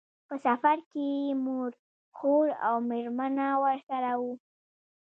په 0.27 0.35
سفر 0.45 0.77
کې 0.91 1.05
یې 1.23 1.33
مور، 1.45 1.71
خور 2.17 2.47
او 2.67 2.75
مېرمنه 2.89 3.47
ورسره 3.63 4.11
وو. 4.21 4.33